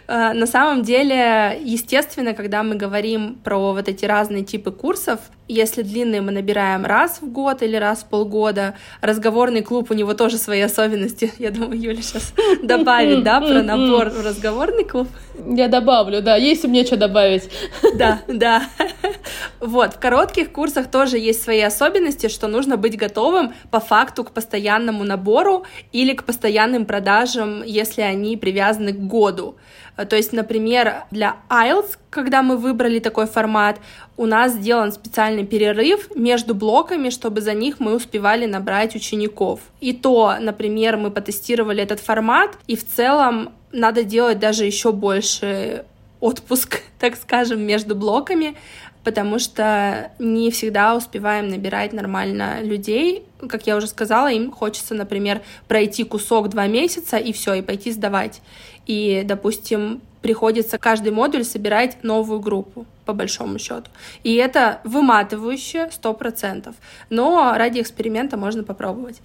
А, 0.06 0.32
на 0.34 0.46
самом 0.46 0.82
деле, 0.82 1.58
естественно, 1.62 2.34
когда 2.34 2.62
мы 2.62 2.74
говорим 2.74 3.36
про 3.42 3.72
вот 3.72 3.88
эти 3.88 4.04
разные 4.04 4.44
типы 4.44 4.70
курсов, 4.70 5.20
если 5.48 5.82
длинные 5.82 6.20
мы 6.20 6.32
набираем 6.32 6.84
раз 6.84 7.20
в 7.20 7.30
год 7.30 7.62
или 7.62 7.76
раз 7.76 8.02
в 8.02 8.06
полгода, 8.06 8.74
разговорный 9.00 9.62
клуб, 9.62 9.90
у 9.90 9.94
него 9.94 10.14
тоже 10.14 10.38
свои 10.38 10.60
особенности. 10.60 11.32
Я 11.38 11.50
думаю, 11.50 11.80
Юля 11.80 12.02
сейчас 12.02 12.32
добавит, 12.62 13.22
да, 13.22 13.40
про 13.40 13.62
набор 13.62 14.10
в 14.10 14.26
разговорный 14.26 14.84
клуб. 14.84 15.08
Я 15.46 15.68
добавлю, 15.68 16.22
да, 16.22 16.36
есть 16.36 16.64
меня 16.64 16.84
что 16.84 16.96
добавить. 16.96 17.50
Да, 17.94 18.20
да. 18.26 18.62
Вот, 19.60 19.94
в 19.94 19.98
коротких 19.98 20.50
курсах 20.50 20.90
тоже 20.90 21.18
есть 21.18 21.42
свои 21.42 21.60
особенности, 21.60 22.28
что 22.28 22.48
нужно 22.48 22.76
быть 22.76 22.96
готовым 22.96 23.52
по 23.70 23.80
факту 23.80 24.24
к 24.24 24.32
постоянному 24.32 25.04
набору 25.04 25.66
или 25.92 26.14
к 26.14 26.24
постоянным 26.24 26.86
продажам, 26.86 27.62
если 27.62 28.00
они 28.00 28.36
привязаны 28.36 28.92
к 28.92 28.98
году. 28.98 29.56
То 29.96 30.16
есть, 30.16 30.32
например, 30.32 31.04
для 31.10 31.36
IELTS, 31.50 31.98
когда 32.10 32.42
мы 32.42 32.56
выбрали 32.56 32.98
такой 32.98 33.26
формат, 33.26 33.78
у 34.16 34.26
нас 34.26 34.52
сделан 34.52 34.92
специальный 34.92 35.44
перерыв 35.44 36.14
между 36.14 36.54
блоками, 36.54 37.10
чтобы 37.10 37.40
за 37.40 37.54
них 37.54 37.78
мы 37.78 37.94
успевали 37.94 38.46
набрать 38.46 38.94
учеников. 38.94 39.60
И 39.80 39.92
то, 39.92 40.36
например, 40.40 40.96
мы 40.96 41.10
потестировали 41.10 41.82
этот 41.82 42.00
формат, 42.00 42.56
и 42.66 42.76
в 42.76 42.86
целом 42.86 43.52
надо 43.72 44.04
делать 44.04 44.38
даже 44.38 44.64
еще 44.64 44.92
больше 44.92 45.84
отпуск, 46.20 46.80
так 46.98 47.16
скажем, 47.16 47.60
между 47.60 47.94
блоками, 47.94 48.56
потому 49.04 49.38
что 49.38 50.10
не 50.18 50.50
всегда 50.50 50.94
успеваем 50.96 51.48
набирать 51.48 51.92
нормально 51.92 52.62
людей. 52.62 53.24
Как 53.48 53.66
я 53.66 53.76
уже 53.76 53.86
сказала, 53.86 54.30
им 54.30 54.50
хочется, 54.50 54.94
например, 54.94 55.42
пройти 55.68 56.04
кусок 56.04 56.48
два 56.48 56.66
месяца 56.66 57.16
и 57.16 57.32
все, 57.32 57.54
и 57.54 57.62
пойти 57.62 57.90
сдавать. 57.90 58.40
И, 58.86 59.22
допустим, 59.24 60.00
приходится 60.22 60.78
каждый 60.78 61.12
модуль 61.12 61.44
собирать 61.44 62.02
новую 62.04 62.40
группу, 62.40 62.86
по 63.04 63.12
большому 63.12 63.58
счету. 63.58 63.90
И 64.22 64.34
это 64.36 64.80
выматывающе, 64.84 65.90
сто 65.90 66.14
процентов. 66.14 66.76
Но 67.10 67.54
ради 67.56 67.80
эксперимента 67.80 68.36
можно 68.36 68.62
попробовать. 68.62 69.20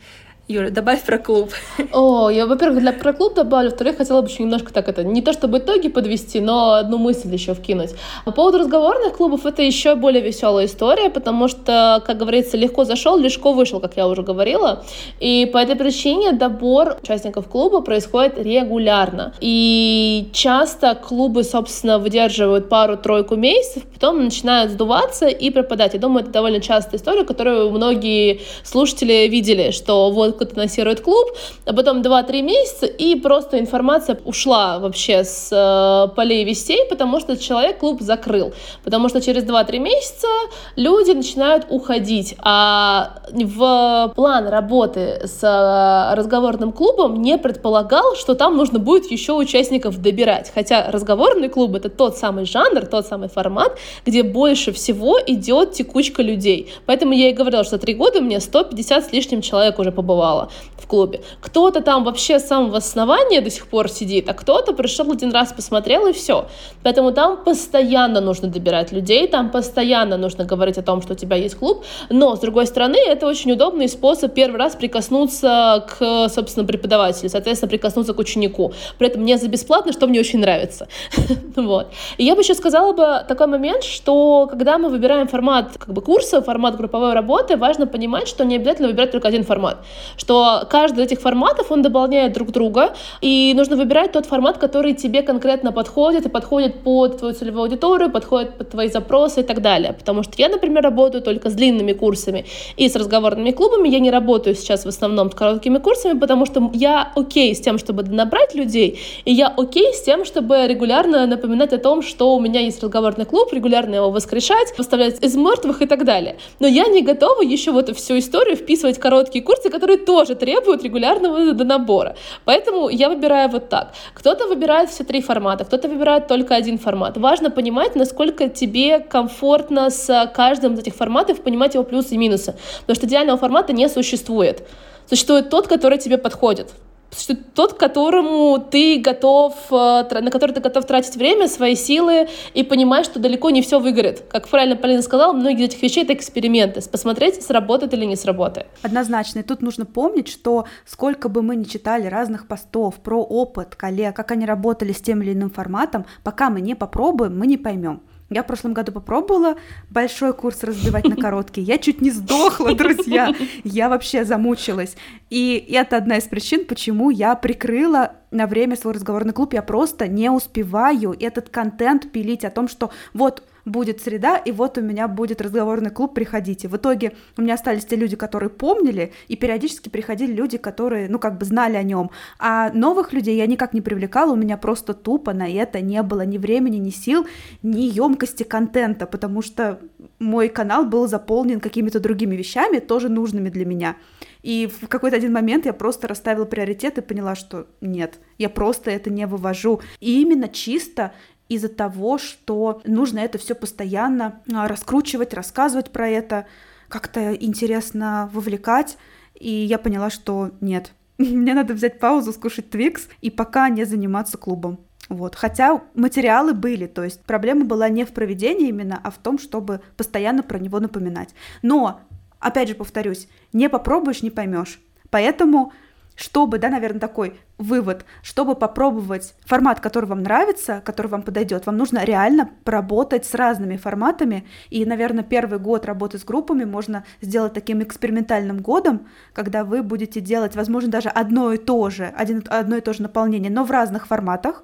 Юра, 0.50 0.70
добавь 0.70 1.04
про 1.04 1.18
клуб. 1.18 1.52
О, 1.92 2.30
я, 2.30 2.46
во-первых, 2.46 2.80
для 2.80 2.94
про 2.94 3.12
клуб 3.12 3.34
добавлю, 3.34 3.70
во-вторых, 3.70 3.98
хотела 3.98 4.22
бы 4.22 4.30
еще 4.30 4.44
немножко 4.44 4.72
так 4.72 4.88
это, 4.88 5.04
не 5.04 5.22
то 5.22 5.34
чтобы 5.34 5.58
итоги 5.58 5.90
подвести, 5.90 6.40
но 6.40 6.76
одну 6.76 6.98
мысль 6.98 7.34
еще 7.34 7.54
вкинуть. 7.54 7.90
По 8.24 8.32
поводу 8.32 8.60
разговорных 8.60 9.18
клубов 9.18 9.46
это 9.46 9.62
еще 9.62 9.96
более 9.96 10.22
веселая 10.22 10.68
история, 10.68 11.10
потому 11.10 11.50
что, 11.50 12.02
как 12.08 12.16
говорится, 12.16 12.56
легко 12.56 12.86
зашел, 12.86 13.18
легко 13.18 13.52
вышел, 13.52 13.82
как 13.82 13.98
я 13.98 14.08
уже 14.08 14.22
говорила. 14.22 14.86
И 15.20 15.50
по 15.52 15.58
этой 15.58 15.76
причине 15.76 16.32
добор 16.32 16.96
участников 17.04 17.50
клуба 17.50 17.82
происходит 17.82 18.38
регулярно. 18.38 19.34
И 19.42 20.30
часто 20.32 20.96
клубы, 20.96 21.44
собственно, 21.44 22.00
выдерживают 22.00 22.70
пару-тройку 22.70 23.36
месяцев, 23.36 23.84
потом 23.84 24.24
начинают 24.24 24.72
сдуваться 24.72 25.28
и 25.28 25.50
пропадать. 25.50 25.94
Я 25.94 26.00
думаю, 26.00 26.24
это 26.24 26.32
довольно 26.32 26.62
частая 26.62 27.02
история, 27.02 27.26
которую 27.26 27.70
многие 27.72 28.40
слушатели 28.64 29.28
видели, 29.28 29.72
что 29.72 30.10
вот 30.10 30.37
кто-то 30.38 30.56
анонсирует 30.56 31.02
клуб, 31.02 31.28
а 31.66 31.74
потом 31.74 32.02
2-3 32.02 32.42
месяца, 32.42 32.86
и 32.86 33.16
просто 33.16 33.60
информация 33.60 34.20
ушла 34.26 34.80
вообще 34.80 35.24
с 35.24 35.50
э, 35.52 36.16
полей 36.16 36.44
вестей, 36.44 36.86
потому 36.90 37.20
что 37.20 37.36
человек 37.38 37.80
клуб 37.80 38.02
закрыл. 38.02 38.54
Потому 38.84 39.10
что 39.10 39.22
через 39.22 39.44
2-3 39.44 39.80
месяца 39.80 40.28
люди 40.76 41.12
начинают 41.12 41.66
уходить. 41.70 42.36
А 42.40 43.22
в 43.32 44.14
план 44.16 44.48
работы 44.48 45.22
с 45.26 45.44
э, 45.44 46.16
разговорным 46.16 46.72
клубом 46.72 47.22
не 47.22 47.38
предполагал, 47.38 48.16
что 48.16 48.36
там 48.36 48.58
нужно 48.58 48.80
будет 48.80 49.12
еще 49.12 49.34
участников 49.34 50.02
добирать. 50.02 50.52
Хотя 50.54 50.90
разговорный 50.92 51.50
клуб— 51.50 51.76
это 51.76 51.90
тот 51.90 52.18
самый 52.18 52.46
жанр, 52.46 52.86
тот 52.86 53.08
самый 53.08 53.30
формат, 53.30 53.78
где 54.06 54.24
больше 54.24 54.72
всего 54.72 55.20
идет 55.26 55.74
текучка 55.74 56.22
людей. 56.22 56.72
Поэтому 56.86 57.14
я 57.14 57.30
и 57.30 57.34
говорила, 57.34 57.64
что 57.64 57.78
три 57.78 57.94
года 57.94 58.20
у 58.20 58.22
меня 58.22 58.40
150 58.40 59.06
с 59.06 59.12
лишним 59.12 59.42
человек 59.42 59.80
уже 59.80 59.92
побывало 59.92 60.27
бывало 60.28 60.50
в 60.78 60.88
клубе. 60.88 61.22
Кто-то 61.42 61.82
там 61.82 62.04
вообще 62.04 62.40
с 62.40 62.48
самого 62.48 62.78
основания 62.78 63.42
до 63.42 63.50
сих 63.50 63.68
пор 63.68 63.90
сидит, 63.90 64.30
а 64.30 64.34
кто-то 64.34 64.74
пришел 64.74 65.12
один 65.12 65.32
раз, 65.32 65.52
посмотрел 65.52 66.08
и 66.08 66.14
все. 66.14 66.48
Поэтому 66.84 67.12
там 67.12 67.44
постоянно 67.44 68.22
нужно 68.22 68.48
добирать 68.48 68.92
людей, 68.92 69.28
там 69.28 69.50
постоянно 69.50 70.18
нужно 70.18 70.46
говорить 70.46 70.78
о 70.78 70.84
том, 70.84 71.02
что 71.02 71.14
у 71.14 71.16
тебя 71.16 71.36
есть 71.36 71.56
клуб, 71.56 71.84
но, 72.10 72.36
с 72.36 72.40
другой 72.40 72.68
стороны, 72.68 72.98
это 72.98 73.28
очень 73.28 73.52
удобный 73.52 73.90
способ 73.90 74.34
первый 74.34 74.58
раз 74.58 74.76
прикоснуться 74.76 75.86
к, 75.90 76.30
собственно, 76.30 76.66
преподавателю, 76.66 77.30
соответственно, 77.30 77.70
прикоснуться 77.70 78.14
к 78.14 78.20
ученику. 78.20 78.74
При 78.98 79.08
этом 79.08 79.26
не 79.26 79.38
за 79.38 79.48
бесплатно, 79.48 79.92
что 79.92 80.08
мне 80.08 80.20
очень 80.20 80.40
нравится. 80.40 80.88
вот. 81.56 81.88
И 82.18 82.24
я 82.24 82.36
бы 82.36 82.42
еще 82.42 82.54
сказала 82.54 82.94
бы 82.94 83.26
такой 83.28 83.48
момент, 83.48 83.84
что 83.84 84.48
когда 84.50 84.78
мы 84.78 84.90
выбираем 84.90 85.28
формат 85.28 85.78
как 85.78 85.94
бы 85.94 86.02
курса, 86.02 86.42
формат 86.42 86.78
групповой 86.78 87.14
работы, 87.14 87.58
важно 87.58 87.88
понимать, 87.88 88.28
что 88.28 88.46
не 88.46 88.56
обязательно 88.56 88.88
выбирать 88.88 89.12
только 89.12 89.28
один 89.28 89.44
формат 89.44 89.78
что 90.18 90.68
каждый 90.70 91.06
из 91.06 91.12
этих 91.12 91.22
форматов, 91.22 91.72
он 91.72 91.82
дополняет 91.82 92.34
друг 92.34 92.52
друга, 92.52 92.94
и 93.22 93.54
нужно 93.56 93.76
выбирать 93.76 94.12
тот 94.12 94.26
формат, 94.26 94.58
который 94.58 94.94
тебе 94.94 95.22
конкретно 95.22 95.72
подходит, 95.72 96.26
и 96.26 96.30
подходит 96.30 96.82
под 96.82 97.20
твою 97.20 97.34
целевую 97.34 97.64
аудиторию, 97.64 98.12
подходит 98.12 98.58
под 98.58 98.70
твои 98.72 98.90
запросы 98.90 99.42
и 99.42 99.44
так 99.44 99.62
далее. 99.62 99.94
Потому 99.94 100.24
что 100.24 100.34
я, 100.38 100.50
например, 100.50 100.84
работаю 100.84 101.22
только 101.22 101.50
с 101.50 101.54
длинными 101.54 101.94
курсами 101.94 102.46
и 102.76 102.90
с 102.90 102.96
разговорными 102.96 103.52
клубами, 103.52 103.88
я 103.88 104.00
не 104.00 104.12
работаю 104.12 104.56
сейчас 104.56 104.86
в 104.86 104.88
основном 104.88 105.32
с 105.32 105.36
короткими 105.36 105.78
курсами, 105.78 106.18
потому 106.18 106.46
что 106.46 106.72
я 106.74 107.12
окей 107.16 107.54
с 107.56 107.62
тем, 107.62 107.78
чтобы 107.78 108.04
набрать 108.04 108.56
людей, 108.56 109.00
и 109.26 109.32
я 109.32 109.48
окей 109.48 109.94
с 109.94 110.02
тем, 110.02 110.26
чтобы 110.26 110.68
регулярно 110.68 111.28
напоминать 111.28 111.74
о 111.74 111.78
том, 111.78 112.02
что 112.02 112.36
у 112.36 112.40
меня 112.40 112.60
есть 112.62 112.82
разговорный 112.82 113.26
клуб, 113.26 113.54
регулярно 113.54 113.96
его 113.96 114.10
воскрешать, 114.10 114.78
выставлять 114.78 115.24
из 115.24 115.36
мертвых 115.36 115.82
и 115.82 115.86
так 115.86 116.06
далее. 116.06 116.38
Но 116.60 116.68
я 116.68 116.88
не 116.88 117.02
готова 117.02 117.42
еще 117.42 117.72
в 117.72 117.78
эту 117.78 117.94
всю 117.94 118.18
историю 118.18 118.56
вписывать 118.56 118.98
короткие 118.98 119.44
курсы, 119.44 119.70
которые 119.70 119.98
тоже 120.08 120.36
требуют 120.36 120.84
регулярного 120.84 121.54
набора. 121.64 122.16
Поэтому 122.46 122.88
я 122.88 123.10
выбираю 123.10 123.50
вот 123.50 123.68
так. 123.68 123.92
Кто-то 124.14 124.48
выбирает 124.48 124.90
все 124.90 125.04
три 125.04 125.22
формата, 125.22 125.66
кто-то 125.66 125.90
выбирает 125.90 126.28
только 126.28 126.56
один 126.56 126.80
формат. 126.80 127.18
Важно 127.18 127.52
понимать, 127.52 127.96
насколько 127.96 128.48
тебе 128.48 129.00
комфортно 129.00 129.90
с 129.90 130.32
каждым 130.34 130.76
из 130.76 130.80
этих 130.80 130.96
форматов, 130.96 131.42
понимать 131.42 131.74
его 131.74 131.84
плюсы 131.84 132.16
и 132.16 132.18
минусы. 132.18 132.56
Потому 132.82 132.96
что 132.96 133.06
идеального 133.06 133.38
формата 133.38 133.74
не 133.74 133.90
существует. 133.90 134.66
Существует 135.10 135.50
тот, 135.50 135.68
который 135.68 135.98
тебе 135.98 136.18
подходит. 136.18 136.72
Что 137.16 137.36
тот, 137.36 137.74
которому 137.74 138.60
ты 138.60 139.00
готов, 139.00 139.56
э, 139.72 140.22
на 140.22 140.32
который 140.32 140.52
ты 140.52 140.62
готов 140.62 140.86
тратить 140.86 141.16
время, 141.16 141.48
свои 141.48 141.76
силы 141.76 142.28
и 142.54 142.64
понимаешь, 142.64 143.06
что 143.06 143.20
далеко 143.20 143.50
не 143.50 143.62
все 143.62 143.80
выгорит. 143.80 144.24
Как 144.30 144.48
правильно 144.48 144.76
Полина 144.76 145.02
сказала, 145.02 145.34
многие 145.34 145.66
из 145.66 145.70
этих 145.70 145.82
вещей— 145.82 146.04
это 146.06 146.14
эксперименты. 146.14 146.82
Посмотреть, 146.90 147.42
сработает 147.44 147.94
или 147.94 148.06
не 148.06 148.16
сработает. 148.16 148.68
Однозначно. 148.82 149.40
И 149.40 149.44
тут 149.44 149.62
нужно 149.62 149.86
помнить, 149.86 150.28
что 150.28 150.66
сколько 150.86 151.30
бы 151.30 151.42
мы 151.42 151.56
ни 151.56 151.64
читали 151.64 152.08
разных 152.08 152.48
постов 152.48 152.96
про 152.96 153.22
опыт 153.22 153.76
коллег, 153.76 154.16
как 154.16 154.32
они 154.32 154.46
работали 154.46 154.92
с 154.92 155.02
тем 155.02 155.22
или 155.22 155.34
иным 155.34 155.50
форматом, 155.50 156.06
пока 156.24 156.50
мы 156.50 156.62
не 156.62 156.76
попробуем, 156.76 157.38
мы 157.38 157.48
не 157.48 157.58
поймем. 157.58 158.02
Я 158.30 158.44
в 158.44 158.48
прошлом 158.48 158.74
году 158.74 158.92
попробовала 158.92 159.56
большой 159.90 160.34
курс 160.34 160.64
разбивать 160.64 161.06
на 161.06 161.16
короткий. 161.16 161.62
Я 161.62 161.78
чуть 161.78 162.02
не 162.02 162.12
сдохла, 162.12 162.76
друзья. 162.76 163.34
Я 163.64 163.88
вообще 163.90 164.26
замучилась. 164.26 164.98
И 165.30 165.66
это 165.72 165.98
одна 165.98 166.18
из 166.18 166.26
причин, 166.26 166.66
почему 166.66 167.10
я 167.10 167.36
прикрыла 167.36 168.14
на 168.32 168.48
время 168.48 168.76
свой 168.76 168.94
разговорный 168.94 169.34
клуб. 169.34 169.54
Я 169.54 169.62
просто 169.62 170.08
не 170.08 170.30
успеваю 170.30 171.16
этот 171.18 171.50
контент 171.50 172.12
пилить 172.12 172.44
о 172.44 172.50
том, 172.50 172.68
что 172.68 172.92
вот 173.14 173.44
будет 173.68 174.02
среда, 174.02 174.38
и 174.38 174.52
вот 174.52 174.78
у 174.78 174.82
меня 174.82 175.08
будет 175.08 175.42
разговорный 175.42 175.92
клуб, 175.92 176.14
приходите. 176.14 176.68
В 176.68 176.78
итоге 176.78 177.14
у 177.38 177.42
меня 177.42 177.56
остались 177.56 177.86
те 177.86 177.96
люди, 177.96 178.16
которые 178.16 178.50
помнили, 178.50 179.14
и 179.28 179.36
периодически 179.36 179.90
приходили 179.90 180.32
люди, 180.32 180.58
которые, 180.58 181.10
ну, 181.10 181.20
как 181.20 181.38
бы 181.38 181.46
знали 181.46 181.76
о 181.76 181.84
нем. 181.84 182.10
А 182.40 182.72
новых 182.72 183.14
людей 183.14 183.38
я 183.38 183.46
никак 183.46 183.74
не 183.74 183.82
привлекала, 183.82 184.32
у 184.32 184.36
меня 184.36 184.58
просто 184.58 184.94
тупо 184.94 185.34
на 185.34 185.48
это 185.48 185.82
не 185.82 186.02
было 186.02 186.26
ни 186.26 186.38
времени, 186.38 186.78
ни 186.78 186.90
сил, 186.90 187.28
ни 187.62 187.82
емкости 187.82 188.44
контента, 188.44 189.06
потому 189.06 189.42
что 189.42 189.80
мой 190.20 190.50
канал 190.50 190.86
был 190.86 191.08
заполнен 191.08 191.60
какими-то 191.60 192.00
другими 192.00 192.36
вещами, 192.36 192.80
тоже 192.80 193.10
нужными 193.10 193.50
для 193.50 193.66
меня. 193.66 193.98
И 194.44 194.68
в 194.68 194.88
какой-то 194.88 195.18
один 195.18 195.34
момент 195.34 195.66
я 195.66 195.74
просто 195.74 196.08
расставила 196.08 196.46
приоритет 196.46 196.98
и 196.98 197.02
поняла, 197.02 197.36
что 197.36 197.68
нет, 197.82 198.20
я 198.38 198.50
просто 198.50 198.92
это 198.92 199.10
не 199.10 199.28
вывожу. 199.28 199.82
И 200.00 200.22
именно 200.22 200.48
чисто 200.48 201.12
из-за 201.50 201.70
того, 201.70 202.18
что 202.18 202.82
нужно 202.86 203.20
это 203.20 203.38
все 203.38 203.56
постоянно 203.56 204.42
а, 204.54 204.68
раскручивать, 204.68 205.34
рассказывать 205.34 205.92
про 205.92 206.08
это, 206.10 206.46
как-то 206.90 207.34
интересно 207.34 208.30
вовлекать. 208.34 208.98
И 209.36 209.50
я 209.50 209.78
поняла, 209.78 210.10
что 210.10 210.52
нет, 210.62 210.92
мне 211.18 211.54
надо 211.54 211.74
взять 211.74 212.00
паузу, 212.00 212.34
скушать 212.34 212.70
Твикс 212.70 213.08
и 213.22 213.30
пока 213.30 213.70
не 213.70 213.86
заниматься 213.86 214.38
клубом. 214.38 214.80
Вот. 215.10 215.36
Хотя 215.36 215.82
материалы 215.96 216.54
были, 216.54 216.86
то 216.86 217.04
есть 217.04 217.22
проблема 217.24 217.66
была 217.66 217.88
не 217.90 218.06
в 218.06 218.12
проведении 218.12 218.68
именно, 218.68 219.00
а 219.04 219.10
в 219.12 219.18
том, 219.18 219.40
чтобы 219.40 219.82
постоянно 219.96 220.44
про 220.44 220.60
него 220.60 220.80
напоминать. 220.80 221.34
Но, 221.62 222.02
опять 222.40 222.68
же 222.68 222.76
повторюсь, 222.76 223.28
не 223.54 223.70
попробуешь, 223.70 224.22
не 224.22 224.32
поймешь. 224.32 224.82
Поэтому 225.10 225.72
чтобы, 226.18 226.58
да, 226.58 226.70
наверное, 226.70 227.00
такой 227.00 227.40
вывод, 227.60 228.04
чтобы 228.24 228.56
попробовать 228.56 229.36
формат, 229.46 229.80
который 229.80 230.06
вам 230.06 230.24
нравится, 230.24 230.82
который 230.84 231.08
вам 231.08 231.22
подойдет, 231.22 231.68
вам 231.68 231.78
нужно 231.78 232.04
реально 232.04 232.50
поработать 232.64 233.26
с 233.26 233.36
разными 233.36 233.78
форматами. 233.78 234.46
И, 234.72 234.84
наверное, 234.86 235.24
первый 235.24 235.60
год 235.60 235.86
работы 235.86 236.18
с 236.18 236.26
группами 236.26 236.66
можно 236.66 237.06
сделать 237.22 237.54
таким 237.54 237.84
экспериментальным 237.84 238.58
годом, 238.58 239.08
когда 239.34 239.64
вы 239.64 239.84
будете 239.84 240.20
делать, 240.20 240.56
возможно, 240.56 240.90
даже 240.90 241.10
одно 241.10 241.54
и 241.54 241.58
то 241.58 241.90
же, 241.92 242.12
один, 242.18 242.44
одно 242.48 242.78
и 242.78 242.82
то 242.82 242.94
же 242.94 243.04
наполнение, 243.04 243.52
но 243.52 243.64
в 243.64 243.70
разных 243.70 244.08
форматах, 244.08 244.64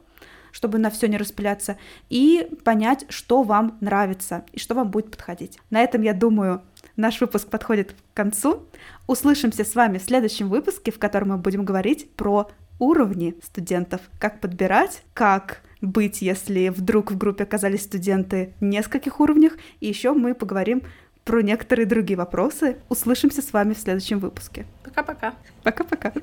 чтобы 0.52 0.80
на 0.80 0.90
все 0.90 1.08
не 1.08 1.18
распыляться, 1.18 1.78
и 2.10 2.50
понять, 2.64 3.06
что 3.10 3.44
вам 3.44 3.78
нравится 3.80 4.44
и 4.54 4.60
что 4.60 4.74
вам 4.74 4.90
будет 4.90 5.12
подходить. 5.12 5.60
На 5.70 5.82
этом, 5.82 6.02
я 6.02 6.14
думаю, 6.14 6.64
Наш 6.96 7.20
выпуск 7.22 7.50
подходит 7.50 7.94
к 7.94 8.16
концу. 8.16 8.68
Услышимся 9.08 9.64
с 9.66 9.76
вами 9.76 9.98
в 9.98 10.04
следующем 10.04 10.50
выпуске, 10.50 10.92
в 10.92 11.00
котором 11.00 11.30
мы 11.30 11.38
будем 11.38 11.66
говорить 11.66 12.10
про 12.16 12.50
уровни 12.80 13.36
студентов, 13.44 14.02
как 14.20 14.40
подбирать, 14.40 15.04
как 15.14 15.62
быть, 15.82 16.22
если 16.22 16.70
вдруг 16.70 17.12
в 17.12 17.18
группе 17.18 17.44
оказались 17.44 17.84
студенты 17.84 18.54
нескольких 18.62 19.20
уровнях, 19.20 19.54
и 19.80 19.88
еще 19.88 20.14
мы 20.14 20.34
поговорим 20.34 20.84
про 21.26 21.42
некоторые 21.42 21.86
другие 21.86 22.18
вопросы. 22.18 22.78
Услышимся 22.90 23.42
с 23.42 23.54
вами 23.54 23.74
в 23.74 23.80
следующем 23.80 24.20
выпуске. 24.20 24.66
Пока-пока. 24.84 25.34
Пока-пока. 25.64 26.14